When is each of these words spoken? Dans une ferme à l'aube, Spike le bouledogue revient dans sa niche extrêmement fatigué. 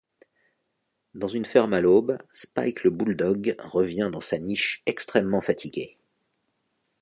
Dans 1.13 1.27
une 1.27 1.45
ferme 1.45 1.73
à 1.75 1.79
l'aube, 1.79 2.17
Spike 2.31 2.83
le 2.83 2.89
bouledogue 2.89 3.55
revient 3.59 4.09
dans 4.11 4.19
sa 4.19 4.39
niche 4.39 4.81
extrêmement 4.87 5.41
fatigué. 5.41 5.99